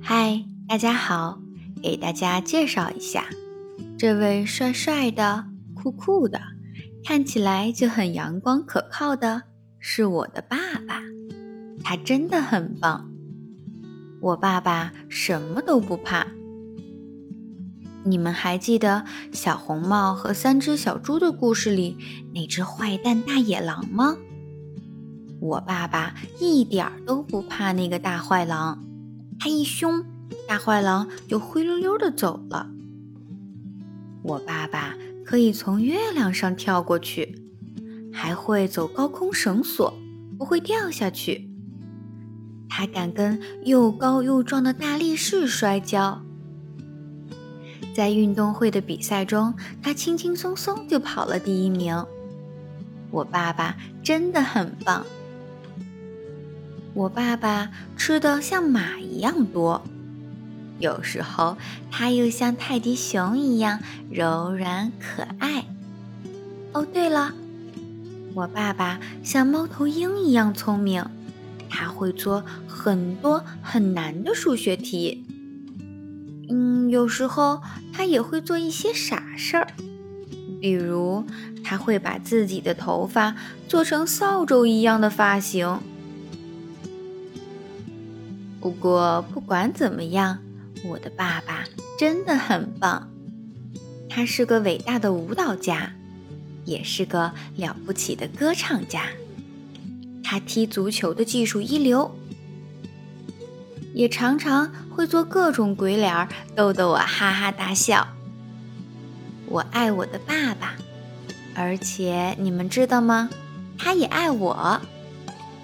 [0.00, 1.38] 嗨，大家好，
[1.82, 3.26] 给大家介绍一下，
[3.98, 6.40] 这位帅帅的、酷酷的，
[7.04, 9.42] 看起来就很阳光可靠的，
[9.78, 10.56] 是我的爸
[10.86, 11.02] 爸。
[11.84, 13.08] 他真的很棒。
[14.20, 16.26] 我爸爸什么都不怕。
[18.04, 21.96] 你们还记得小红帽和三只小猪的故事里
[22.34, 24.16] 那只坏蛋大野狼吗？
[25.40, 28.84] 我爸爸一点儿都不怕那个大坏狼。
[29.38, 30.04] 他一凶，
[30.46, 32.70] 大坏狼就灰溜溜的走了。
[34.22, 37.42] 我爸爸可以从月亮上跳过去，
[38.12, 39.92] 还会走高空绳索，
[40.36, 41.48] 不会掉下去。
[42.68, 46.20] 他敢跟又高又壮的大力士摔跤，
[47.94, 52.04] 在运动会的比赛中，他轻轻松松就跑了第一名。
[53.10, 55.04] 我爸爸真的很棒。
[56.98, 59.80] 我爸爸吃的像马一样多，
[60.80, 61.56] 有时候
[61.92, 63.78] 他又像泰迪熊一样
[64.10, 65.64] 柔软可爱。
[66.72, 67.32] 哦，对了，
[68.34, 71.04] 我爸爸像猫头鹰一样聪明，
[71.70, 75.24] 他会做很多很难的数学题。
[76.50, 79.68] 嗯，有时候他也会做一些傻事儿，
[80.60, 81.24] 比如
[81.62, 83.36] 他会把自己的头发
[83.68, 85.78] 做成扫帚一样的发型。
[88.60, 90.38] 不过，不管怎么样，
[90.84, 91.64] 我的爸爸
[91.98, 93.08] 真的很棒。
[94.08, 95.92] 他是个伟大的舞蹈家，
[96.64, 99.04] 也是个了不起的歌唱家。
[100.24, 102.14] 他踢足球的技术一流，
[103.94, 108.08] 也常常会做各种鬼脸儿，逗得我哈哈大笑。
[109.46, 110.74] 我爱我的爸爸，
[111.54, 113.30] 而且你们知道吗？
[113.78, 114.80] 他也爱我，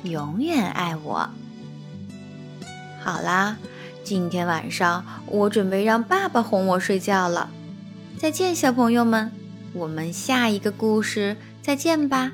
[0.05, 1.29] 永远爱我。
[3.05, 3.59] 好啦，
[4.03, 7.51] 今天晚上我准备让爸爸哄我睡觉了。
[8.19, 9.31] 再见，小朋友们，
[9.75, 12.33] 我们下一个故事再见吧。